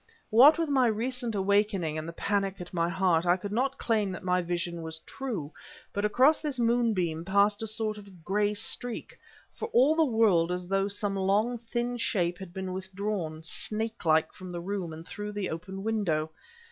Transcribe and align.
What 0.31 0.57
with 0.57 0.67
my 0.67 0.87
recent 0.87 1.35
awakening 1.35 1.95
and 1.99 2.07
the 2.09 2.13
panic 2.13 2.59
at 2.59 2.73
my 2.73 2.89
heart, 2.89 3.27
I 3.27 3.37
could 3.37 3.51
not 3.51 3.77
claim 3.77 4.11
that 4.13 4.23
my 4.23 4.41
vision 4.41 4.81
was 4.81 4.97
true; 5.05 5.51
but 5.93 6.03
across 6.03 6.39
this 6.41 6.57
moonbeam 6.57 7.23
passed 7.23 7.61
a 7.61 7.67
sort 7.67 7.99
of 7.99 8.23
gray 8.25 8.55
streak, 8.55 9.15
for 9.53 9.67
all 9.67 9.95
the 9.95 10.03
world 10.03 10.51
as 10.51 10.67
though 10.67 10.87
some 10.87 11.15
long 11.15 11.59
thin 11.59 11.97
shape 11.97 12.39
had 12.39 12.51
been 12.51 12.73
withdrawn, 12.73 13.43
snakelike, 13.43 14.33
from 14.33 14.49
the 14.49 14.59
room, 14.59 15.03
through 15.03 15.33
the 15.33 15.51
open 15.51 15.83
window... 15.83 16.31